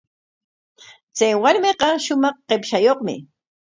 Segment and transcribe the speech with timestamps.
[1.15, 3.15] Chay warmiqa shumaq qipshayuqmi.